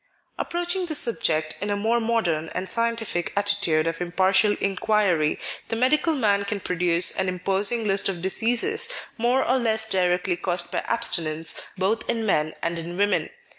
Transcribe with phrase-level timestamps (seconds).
[0.39, 6.15] Approaching the subject in a more modern and scientific attitude of impartial inquiry, the medical
[6.15, 11.61] man can produce an imposing list of diseases more or less directly caused by abstinence
[11.77, 13.29] both in men and in women.